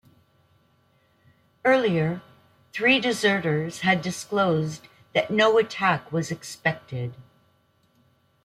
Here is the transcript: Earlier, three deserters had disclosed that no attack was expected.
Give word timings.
Earlier, 1.63 2.23
three 2.73 2.99
deserters 2.99 3.81
had 3.81 4.01
disclosed 4.01 4.87
that 5.13 5.29
no 5.29 5.59
attack 5.59 6.11
was 6.11 6.31
expected. 6.31 7.13